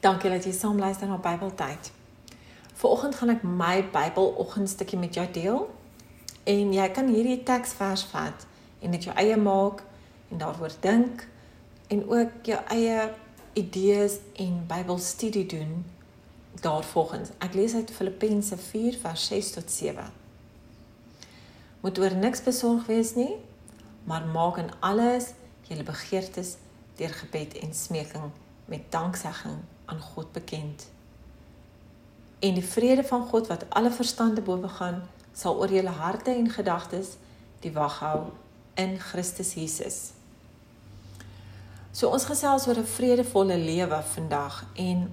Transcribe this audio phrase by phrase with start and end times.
[0.00, 1.90] Dankie dat jy saam luister na Bybeltyd.
[2.80, 5.58] Vanoggend gaan ek my Bybeloggendstukkie met jou deel
[6.48, 8.46] en jy kan hierdie teksvers vat
[8.80, 9.82] en dit jou eie maak
[10.32, 11.26] en daaroor dink
[11.92, 13.10] en ook jou eie
[13.60, 15.74] idees en Bybelstudie doen
[16.64, 17.34] daarvolgens.
[17.44, 20.06] Ek lees uit Filippense 4 vers 6 tot 7.
[21.84, 23.36] Moet oor niks besorg wees nie,
[24.08, 25.34] maar maak in alles
[25.68, 26.54] julle begeertes
[26.96, 28.32] deur gebed en smeking
[28.64, 29.60] met danksegging
[29.90, 30.86] aan God bekend.
[32.40, 35.02] En die vrede van God wat alle verstande bo gaan,
[35.32, 37.16] sal oor julle harte en gedagtes
[37.60, 38.30] die wag hou
[38.74, 39.98] in Christus Jesus.
[41.92, 45.10] So ons gesels oor 'n vredevolle lewe vandag en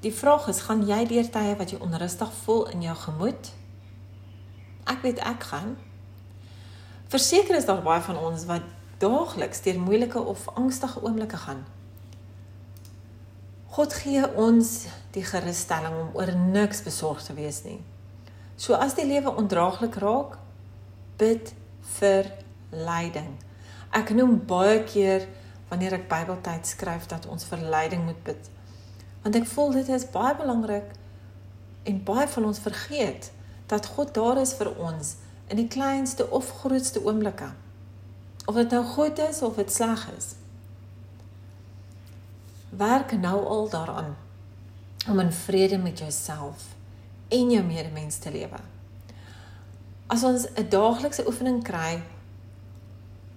[0.00, 3.52] die vraag is gaan jy deur tye wat jy onrustig voel in jou gemoed?
[4.84, 5.76] Ek weet ek gaan.
[7.08, 8.62] Verseker is daar baie van ons wat
[8.98, 11.64] daagliks deur moeilike of angstige oomblikke gaan.
[13.74, 17.80] God gee ons die gerusstelling om oor niks besorg te wees nie.
[18.56, 20.38] So as die lewe ondraaglik raak,
[21.18, 21.52] bid
[21.98, 22.30] vir
[22.70, 23.34] leiding.
[23.96, 25.26] Ek noem baie keer
[25.70, 28.48] wanneer ek Bybeltyd skryf dat ons vir leiding moet bid.
[29.24, 30.94] Want ek voel dit is baie belangrik
[31.90, 33.30] en baie van ons vergeet
[33.66, 35.16] dat God daar is vir ons
[35.50, 37.50] in die kleinste of grootste oomblikke.
[38.46, 40.34] Of dit nou goed is of dit sleg is
[42.76, 44.16] werk nou al daaraan
[45.08, 46.64] om in vrede met jouself
[47.28, 48.58] en jou medemens te lewe.
[50.06, 52.02] As ons 'n daaglikse oefening kry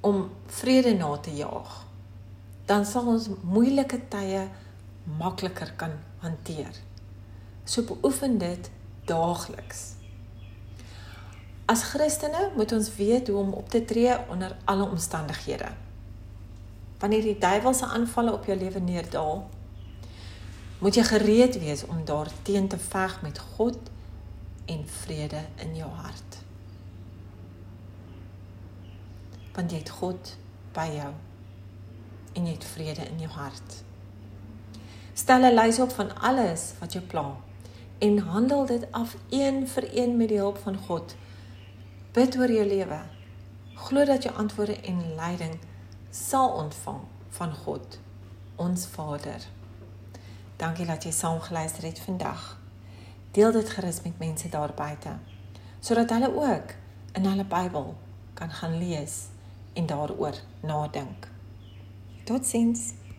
[0.00, 1.86] om vrede na te jaag,
[2.64, 4.48] dan sal ons moeilike tye
[5.18, 6.74] makliker kan hanteer.
[7.64, 8.70] So beoefen dit
[9.04, 9.92] daagliks.
[11.64, 15.68] As Christene moet ons weet hoe om op te tree onder alle omstandighede
[16.98, 19.46] wanneer die duiwelse aanvalle op jou lewe neerdal,
[20.78, 23.78] moet jy gereed wees om daarteen te veg met God
[24.66, 26.38] en vrede in jou hart.
[29.54, 30.36] Want jy het God
[30.74, 31.12] by jou
[32.38, 33.82] en jy het vrede in jou hart.
[35.14, 37.36] Stel 'n lys op van alles wat jou pla
[37.98, 41.16] en handel dit af een vir een met die hulp van God.
[42.12, 43.00] Bid oor jou lewe.
[43.74, 45.58] Glo dat jou antwoorde en leiding
[46.10, 47.98] sal ontvang van God,
[48.56, 49.40] ons Vader.
[50.56, 52.58] Dankie dat jy saam geluister het vandag.
[53.30, 55.18] Deel dit gerus met mense daar buite
[55.80, 56.72] sodat hulle ook
[57.12, 57.94] in hulle Bybel
[58.34, 59.26] kan gaan lees
[59.72, 61.28] en daaroor nadink.
[62.24, 62.92] Totsiens.